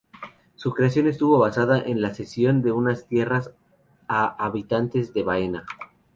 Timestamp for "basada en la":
1.37-2.11